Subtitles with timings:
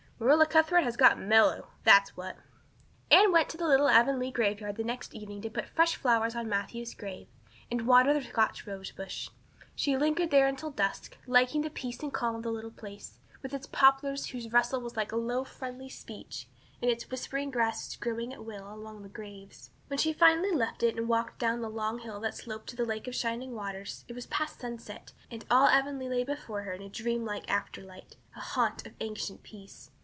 [0.23, 1.69] "Marilla Cuthbert has got mellow.
[1.83, 2.37] That's what."
[3.09, 6.47] Anne went to the little Avonlea graveyard the next evening to put fresh flowers on
[6.47, 7.27] Matthew's grave
[7.71, 9.29] and water the Scotch rosebush.
[9.73, 13.51] She lingered there until dusk, liking the peace and calm of the little place, with
[13.51, 16.47] its poplars whose rustle was like low, friendly speech,
[16.83, 19.71] and its whispering grasses growing at will among the graves.
[19.87, 22.85] When she finally left it and walked down the long hill that sloped to the
[22.85, 26.83] Lake of Shining Waters it was past sunset and all Avonlea lay before her in
[26.83, 29.89] a dreamlike afterlight "a haunt of ancient peace."